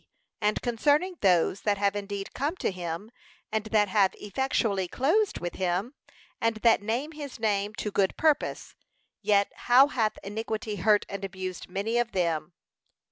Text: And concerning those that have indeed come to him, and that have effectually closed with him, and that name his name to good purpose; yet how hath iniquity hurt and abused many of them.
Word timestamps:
And 0.41 0.63
concerning 0.63 1.17
those 1.21 1.61
that 1.61 1.77
have 1.77 1.95
indeed 1.95 2.33
come 2.33 2.55
to 2.57 2.71
him, 2.71 3.11
and 3.51 3.65
that 3.65 3.87
have 3.89 4.15
effectually 4.17 4.87
closed 4.87 5.37
with 5.39 5.53
him, 5.53 5.93
and 6.41 6.55
that 6.63 6.81
name 6.81 7.11
his 7.11 7.39
name 7.39 7.75
to 7.75 7.91
good 7.91 8.17
purpose; 8.17 8.73
yet 9.21 9.51
how 9.69 9.89
hath 9.89 10.17
iniquity 10.23 10.77
hurt 10.77 11.05
and 11.07 11.23
abused 11.23 11.69
many 11.69 11.99
of 11.99 12.13
them. 12.13 12.51